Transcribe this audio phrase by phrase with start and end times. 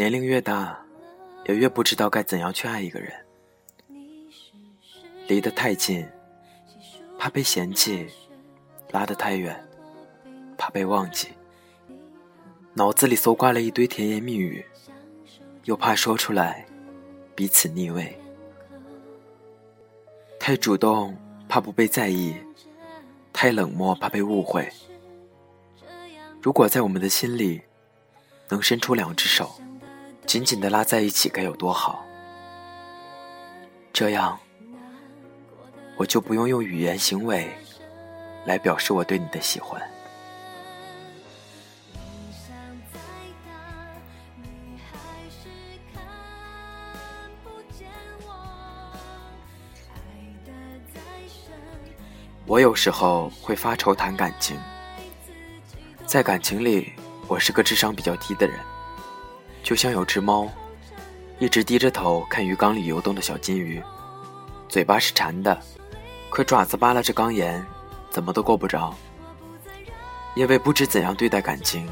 [0.00, 0.82] 年龄越大，
[1.44, 3.12] 也越不知道该怎样去爱一个人。
[5.28, 6.08] 离得太近，
[7.18, 8.06] 怕被嫌弃；
[8.92, 9.62] 拉得太远，
[10.56, 11.28] 怕被忘记。
[12.72, 14.64] 脑子里搜刮了一堆甜言蜜语，
[15.64, 16.64] 又怕说出来
[17.34, 18.18] 彼此腻味。
[20.38, 21.14] 太主动，
[21.46, 22.32] 怕不被在意；
[23.34, 24.66] 太冷漠，怕被误会。
[26.40, 27.60] 如果在我们的心里，
[28.48, 29.60] 能伸出两只手，
[30.30, 32.06] 紧紧的拉在一起，该有多好！
[33.92, 34.38] 这样，
[35.96, 37.52] 我就不用用语言、行为
[38.44, 39.82] 来表示我对你的喜欢。
[52.46, 54.56] 我有时候会发愁谈感情，
[56.06, 56.92] 在感情里，
[57.26, 58.56] 我是个智商比较低的人，
[59.62, 60.48] 就像有只猫，
[61.38, 63.82] 一直低着头看鱼缸里游动的小金鱼，
[64.68, 65.60] 嘴巴是馋的，
[66.28, 67.64] 可爪子扒拉着缸沿，
[68.10, 68.94] 怎么都够不着。
[70.34, 71.88] 因为不知怎样对待感情，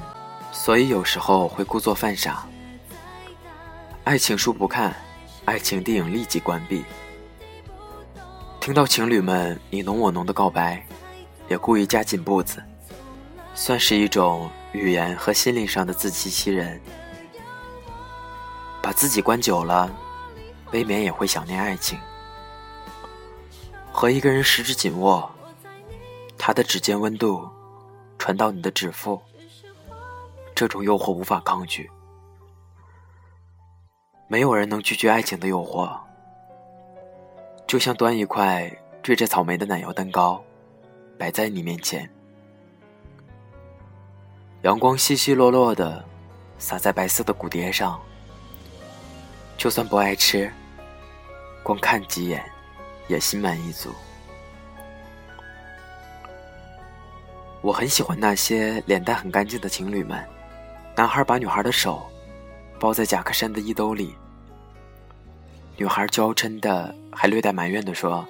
[0.52, 2.46] 所以有时候会故作犯傻。
[4.05, 4.94] 爱情书不看，
[5.44, 6.84] 爱情电影立即关闭。
[8.61, 10.84] 听到情侣们你侬我侬的告白，
[11.48, 12.62] 也故意加紧步子，
[13.55, 16.80] 算是一种语言和心灵上的自欺欺人。
[18.88, 19.94] 把自己关久了，
[20.72, 22.00] 未免也会想念爱情。
[23.92, 25.30] 和一个人十指紧握，
[26.38, 27.46] 他的指尖温度
[28.16, 29.20] 传到你的指腹，
[30.54, 31.90] 这种诱惑无法抗拒。
[34.26, 35.94] 没有人能拒绝爱情的诱惑。
[37.66, 40.42] 就像端一块缀着草莓的奶油蛋糕，
[41.18, 42.10] 摆在你面前，
[44.62, 46.02] 阳光稀稀落落的
[46.56, 48.00] 洒在白色的骨碟上。
[49.58, 50.51] 就算不爱吃，
[51.64, 52.42] 光看几眼
[53.08, 53.91] 也心满意足。
[57.61, 60.24] 我很喜欢那些脸蛋很干净的情侣们，
[60.97, 62.07] 男孩把女孩的手
[62.79, 64.14] 包在夹克衫的衣兜里。
[65.77, 68.24] 女孩娇嗔的，还略带埋怨的说：“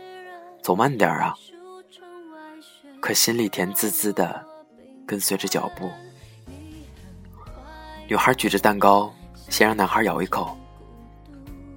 [0.62, 1.34] 走慢点啊。”
[3.00, 4.44] 可心里甜滋滋的，
[5.06, 5.90] 跟随着脚步。
[8.08, 9.12] 女孩举着蛋糕，
[9.50, 10.56] 先让男孩咬一口。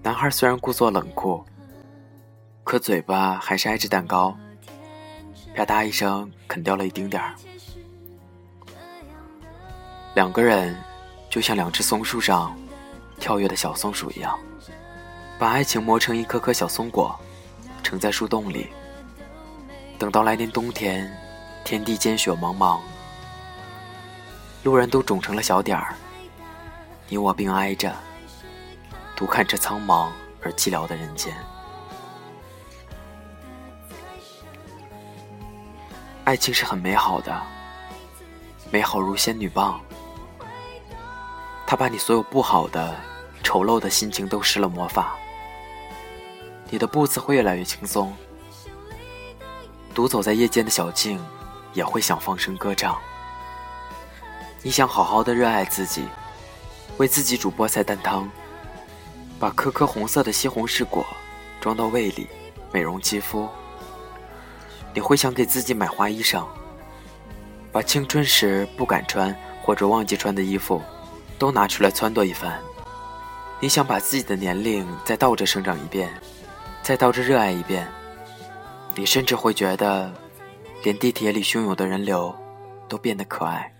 [0.04, 1.46] 男孩虽然故作冷酷，
[2.64, 4.36] 可嘴巴还是挨着蛋糕，
[5.54, 7.36] 啪嗒一声啃掉了一丁点儿。
[10.16, 10.76] 两个人
[11.30, 12.58] 就像两只松树上
[13.20, 14.38] 跳跃的小松鼠一样。
[15.38, 17.16] 把爱情磨成一颗颗小松果，
[17.84, 18.68] 盛在树洞里。
[20.00, 21.12] 等到来年冬天，
[21.64, 22.80] 天地间雪茫茫，
[24.64, 25.96] 路人都肿成了小点儿，
[27.08, 27.96] 你我并挨着，
[29.22, 30.10] 独看这苍茫
[30.42, 31.32] 而寂寥的人间。
[36.24, 37.40] 爱情是很美好的，
[38.72, 39.80] 美好如仙女棒，
[41.68, 42.96] 它把你所有不好的、
[43.44, 45.16] 丑陋的心情都施了魔法。
[46.72, 48.12] 你的步子会越来越轻松，
[49.94, 51.24] 独走在夜间的小径，
[51.74, 52.98] 也会想放声歌唱。
[54.64, 56.08] 你想好好的热爱自己，
[56.98, 58.28] 为自己煮菠菜蛋汤，
[59.42, 61.04] 把颗颗红色的西红柿果
[61.60, 62.28] 装到胃里，
[62.72, 63.50] 美容肌肤。
[64.94, 66.46] 你会想给自己买花衣裳，
[67.72, 70.80] 把青春时不敢穿或者忘记穿的衣服，
[71.40, 72.62] 都拿出来撺掇一番。
[73.60, 76.14] 你想把自己的年龄再倒着生长一遍。
[76.84, 77.88] 再倒着热爱一遍，
[78.96, 80.12] 你甚至会觉得，
[80.84, 82.36] 连地铁里汹涌的人流
[82.88, 83.72] 都变得可爱。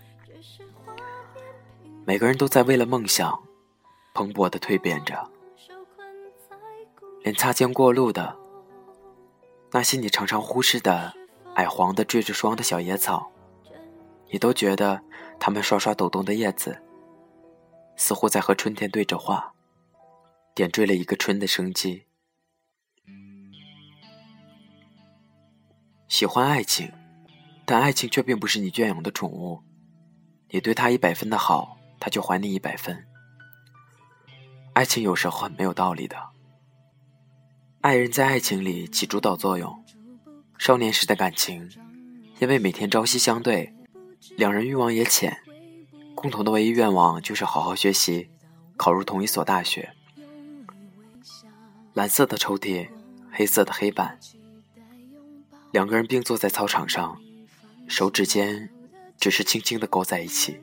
[2.04, 3.36] 每个人都在为了梦想
[4.14, 5.28] 蓬勃的蜕变着，
[7.22, 8.36] 连擦肩过路的
[9.70, 11.14] 那些你常常忽视的
[11.54, 13.30] 矮黄的缀着霜的小野草，
[14.30, 15.02] 你都觉得
[15.38, 16.82] 它们刷刷抖动的叶子，
[17.96, 19.52] 似乎在和春天对着话，
[20.54, 22.04] 点缀了一个春的生机。
[26.08, 26.92] 喜欢爱情，
[27.64, 29.62] 但爱情却并不是你圈养的宠物。
[30.50, 33.06] 你对他一百分的好，他就还你一百分。
[34.74, 36.31] 爱情有时候很没有道理的。
[37.82, 39.84] 爱人在爱情里起主导作用。
[40.56, 41.68] 少年时的感情，
[42.38, 43.74] 因为每天朝夕相对，
[44.36, 45.36] 两人欲望也浅，
[46.14, 48.30] 共同的唯一愿望就是好好学习，
[48.76, 49.92] 考入同一所大学。
[51.92, 52.88] 蓝色的抽屉，
[53.32, 54.16] 黑色的黑板。
[55.72, 57.20] 两个人并坐在操场上，
[57.88, 58.70] 手指间
[59.18, 60.60] 只是轻轻的勾在一起。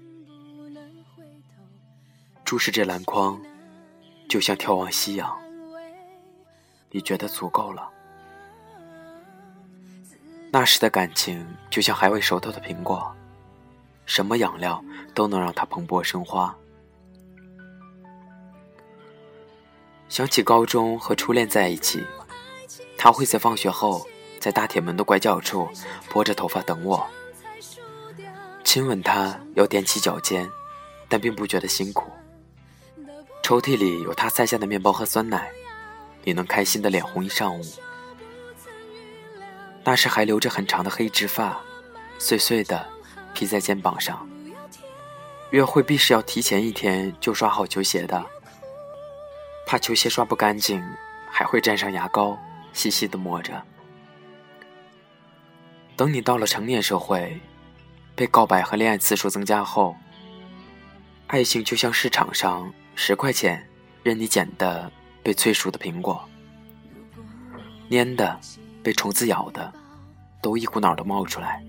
[2.45, 3.41] 注视着篮筐，
[4.29, 5.37] 就像眺望夕阳。
[6.91, 7.89] 你觉得足够了？
[10.51, 13.15] 那时的感情就像还未熟透的苹果，
[14.05, 14.83] 什么养料
[15.13, 16.55] 都能让它蓬勃生花。
[20.07, 22.03] 想起高中和初恋在一起，
[22.97, 24.03] 他会在放学后
[24.39, 25.69] 在大铁门的拐角处
[26.09, 27.05] 拨着头发等我，
[28.63, 30.49] 亲吻他要踮起脚尖，
[31.07, 32.11] 但并不觉得辛苦。
[33.43, 35.51] 抽屉里有他塞下的面包和酸奶，
[36.23, 37.63] 也能开心的脸红一上午。
[39.83, 41.59] 那时还留着很长的黑直发，
[42.17, 42.87] 碎碎的
[43.33, 44.27] 披在肩膀上。
[45.51, 48.23] 约会必是要提前一天就刷好球鞋的。
[49.65, 50.83] 怕球鞋刷不干净，
[51.31, 52.37] 还会沾上牙膏，
[52.73, 53.63] 细细的磨着。
[55.95, 57.39] 等你到了成年社会，
[58.15, 59.95] 被告白和恋爱次数增加后，
[61.27, 63.67] 爱情就像市场上十块钱
[64.03, 64.91] 任你捡的
[65.29, 66.27] 被催熟的苹果，
[67.87, 68.39] 蔫的，
[68.81, 69.71] 被虫子咬的，
[70.41, 71.63] 都一股脑的冒出来。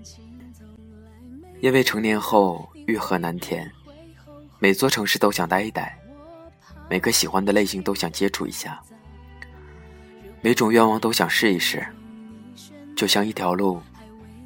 [1.59, 3.71] 因为成年后欲壑难填，
[4.57, 5.95] 每座城市都想待一待。
[6.89, 8.81] 每个喜欢的类型都想接触一下，
[10.41, 11.85] 每种愿望都想试一试，
[12.95, 13.79] 就像一条路，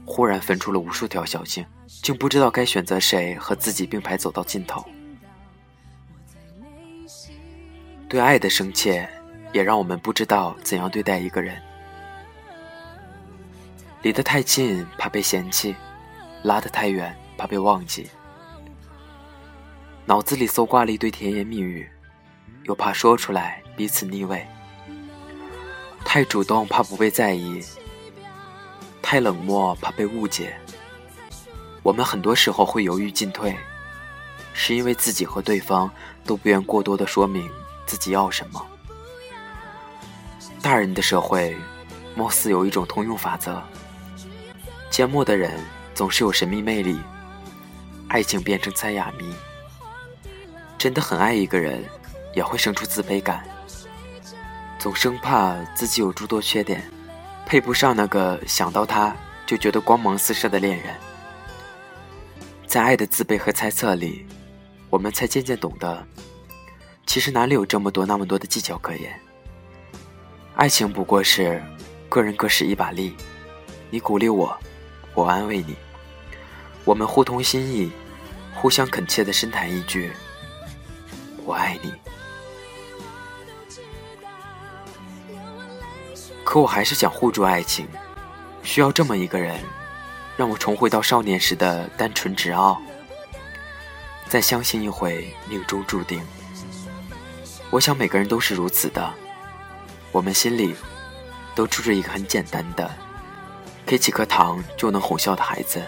[0.06, 4.86] 忽然分出了无数条小径，竟不知道该选择谁和自己并排走到尽头。
[8.16, 9.06] 对爱的深切，
[9.52, 11.62] 也让我们不知道怎样对待一个人。
[14.04, 15.76] 离得太近怕被嫌弃，
[16.42, 18.10] 拉得太远怕被忘记，
[20.06, 21.90] 脑子里搜刮了一堆甜言蜜语。
[22.64, 24.48] 又怕说出来彼此腻味，
[26.06, 27.62] 太主动怕不被在意，
[29.02, 30.56] 太冷漠怕被误解。
[31.84, 33.54] 我们很多时候会犹豫进退，
[34.54, 35.92] 是因为自己和对方
[36.24, 37.52] 都不愿过多的说明
[37.86, 38.66] 自己要什么。
[40.62, 41.56] 大人的社会，
[42.16, 43.62] 貌似有一种通用法则：
[44.90, 45.52] 缄默的人
[45.94, 47.00] 总是有神秘魅力，
[48.08, 49.34] 爱情变成猜哑谜。
[50.78, 51.84] 真的很爱一个人。
[52.36, 53.46] 也会生出自卑感，
[54.78, 56.84] 总生怕自己有诸多缺点，
[57.46, 59.16] 配不上那个想到他
[59.46, 60.94] 就觉得光芒四射的恋人。
[62.68, 64.28] 在爱的自卑和猜测里，
[64.90, 66.06] 我们才渐渐懂得，
[67.06, 69.20] 其实哪里有这么多那么多的技巧可言。
[70.56, 71.64] 爱情不过是
[72.10, 73.16] 个人各使一把力，
[73.90, 74.58] 你鼓励我，
[75.14, 75.76] 我安慰你，
[76.84, 77.92] 我们互通心意，
[78.54, 80.12] 互相恳切的深谈一句
[81.46, 81.94] ：“我爱你。”
[86.44, 87.88] 可我还是想护住爱情，
[88.62, 89.60] 需要这么一个人，
[90.38, 92.82] 让我重回到少年时的单纯执傲，
[94.28, 96.22] 再相信一回命中注定。
[97.72, 99.14] 我想每个人都是如此的，
[100.12, 100.74] 我们心里
[101.54, 102.90] 都住着一个很简单的，
[103.86, 105.84] 给几颗糖就能哄笑的孩子。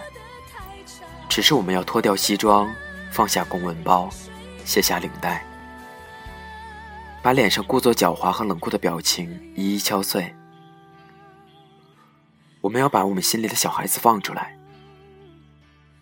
[1.30, 2.74] 只是我们要脱掉西装，
[3.12, 4.10] 放下公文包，
[4.66, 5.46] 卸下领带，
[7.22, 10.34] 把脸上故作狡猾和冷酷的表情一一敲碎。
[12.60, 14.58] 我们要把我们心里的小孩子放出来，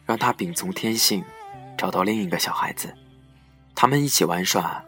[0.06, 1.24] 让他秉从天性，
[1.78, 2.96] 找到另一个小孩子，
[3.76, 4.84] 他们一起玩耍，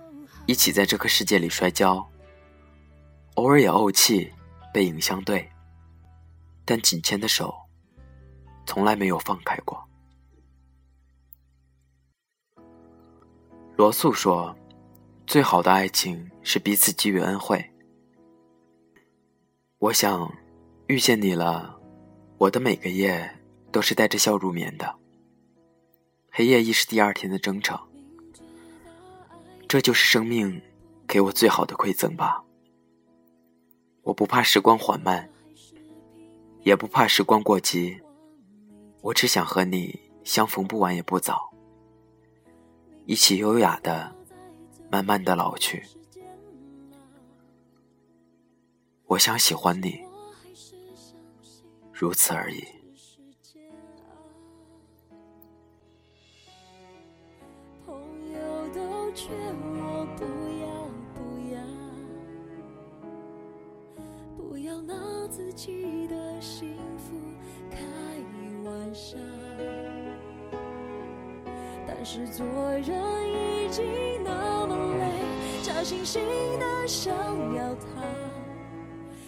[0.48, 2.10] 一起在这个世界里摔跤，
[3.36, 4.34] 偶尔也怄气，
[4.74, 5.48] 背影相对，
[6.66, 7.54] 但紧牵的手，
[8.66, 9.88] 从来没有放开过。
[13.76, 14.58] 罗素说
[15.28, 17.70] ：“最好的爱情是彼此给予恩惠。”
[19.78, 20.34] 我想。
[20.90, 21.78] 遇见你了，
[22.38, 23.30] 我的每个夜
[23.74, 24.96] 都是带着笑入眠的。
[26.32, 27.78] 黑夜亦是第二天的征程。
[29.68, 30.62] 这就是生命
[31.06, 32.42] 给我最好的馈赠吧。
[34.04, 35.30] 我不怕时光缓慢，
[36.62, 38.00] 也不怕时光过急，
[39.02, 41.52] 我只想和你相逢不晚也不早，
[43.06, 44.16] 一起优雅的、
[44.90, 45.84] 慢慢的老去。
[49.08, 50.02] 我想喜欢你。
[51.92, 52.64] 如此而已。
[65.58, 67.16] 记得幸福
[67.72, 67.80] 开
[68.64, 69.18] 玩笑
[71.88, 73.84] 但是做人已经
[74.24, 75.10] 那么累
[75.64, 76.20] 假惺惺
[76.60, 77.12] 的想
[77.56, 77.88] 要逃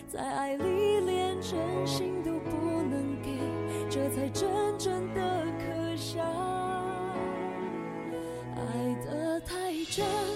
[0.08, 3.40] 在爱里连真心都不能给
[3.90, 6.22] 这才真正的可笑。
[8.56, 10.29] 爱得太真。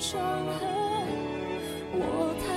[0.00, 0.20] 伤
[0.58, 0.68] 痕
[1.92, 2.53] 我太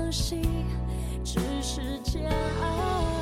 [0.00, 0.42] 相信
[1.22, 2.30] 只是煎
[2.62, 3.19] 熬。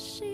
[0.00, 0.29] she